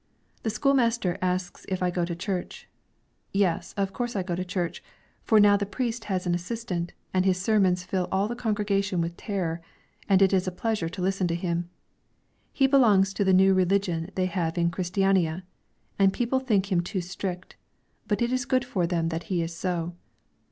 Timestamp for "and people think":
15.99-16.71